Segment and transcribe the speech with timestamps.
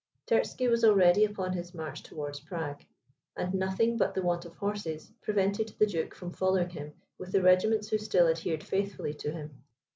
[0.25, 2.81] Terzky was already upon his march towards Prague;
[3.37, 7.43] and nothing, but the want of horses, prevented the duke from following him with the
[7.43, 9.61] regiments who still adhered faithfully to him.